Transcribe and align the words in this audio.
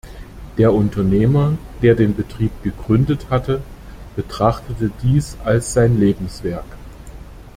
Der 0.57 0.73
Unternehmer, 0.73 1.59
der 1.83 1.93
den 1.93 2.15
Betrieb 2.15 2.51
gegründet 2.63 3.29
hatte, 3.29 3.61
betrachtete 4.15 4.89
dies 5.03 5.37
als 5.45 5.73
sein 5.73 5.99
Lebenswerk. 5.99 6.65